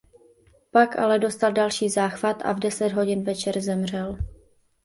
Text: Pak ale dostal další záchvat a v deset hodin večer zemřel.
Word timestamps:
Pak 0.71 0.99
ale 0.99 1.19
dostal 1.19 1.51
další 1.53 1.89
záchvat 1.89 2.41
a 2.45 2.51
v 2.53 2.59
deset 2.59 2.91
hodin 2.91 3.23
večer 3.23 3.61
zemřel. 3.61 4.17